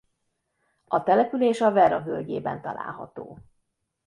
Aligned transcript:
A 0.85 1.03
település 1.03 1.61
a 1.61 1.69
Werra 1.71 2.01
völgyeben 2.01 2.61
található. 2.61 3.39